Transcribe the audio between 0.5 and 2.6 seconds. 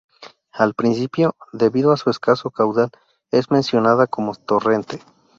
Al principio, debido a su escaso